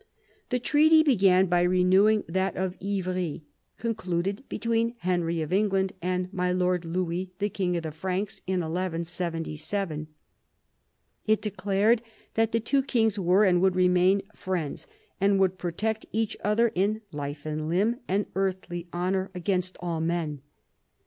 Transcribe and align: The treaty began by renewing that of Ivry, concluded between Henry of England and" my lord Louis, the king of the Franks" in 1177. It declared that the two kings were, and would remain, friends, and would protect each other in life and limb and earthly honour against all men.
The 0.49 0.57
treaty 0.57 1.03
began 1.03 1.45
by 1.45 1.61
renewing 1.61 2.23
that 2.27 2.57
of 2.57 2.75
Ivry, 2.81 3.43
concluded 3.77 4.43
between 4.49 4.95
Henry 5.01 5.43
of 5.43 5.53
England 5.53 5.93
and" 6.01 6.27
my 6.33 6.51
lord 6.51 6.85
Louis, 6.85 7.33
the 7.37 7.49
king 7.49 7.77
of 7.77 7.83
the 7.83 7.91
Franks" 7.91 8.41
in 8.47 8.61
1177. 8.61 10.07
It 11.27 11.39
declared 11.39 12.01
that 12.33 12.51
the 12.51 12.59
two 12.59 12.81
kings 12.81 13.19
were, 13.19 13.43
and 13.45 13.61
would 13.61 13.75
remain, 13.75 14.23
friends, 14.33 14.87
and 15.19 15.39
would 15.39 15.59
protect 15.59 16.07
each 16.11 16.35
other 16.43 16.71
in 16.73 17.01
life 17.11 17.45
and 17.45 17.69
limb 17.69 17.97
and 18.07 18.25
earthly 18.33 18.87
honour 18.91 19.29
against 19.35 19.77
all 19.81 20.01
men. 20.01 20.41